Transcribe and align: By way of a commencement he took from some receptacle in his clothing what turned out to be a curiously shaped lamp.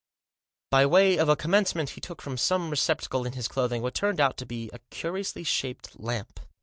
By 0.71 0.87
way 0.87 1.17
of 1.19 1.29
a 1.29 1.35
commencement 1.35 1.91
he 1.91 2.01
took 2.01 2.23
from 2.23 2.35
some 2.35 2.71
receptacle 2.71 3.23
in 3.23 3.33
his 3.33 3.47
clothing 3.47 3.83
what 3.83 3.93
turned 3.93 4.19
out 4.19 4.35
to 4.37 4.47
be 4.47 4.71
a 4.73 4.79
curiously 4.89 5.43
shaped 5.43 5.99
lamp. 5.99 6.39